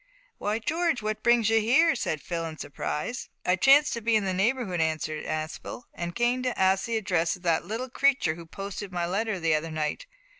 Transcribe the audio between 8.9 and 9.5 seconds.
my letter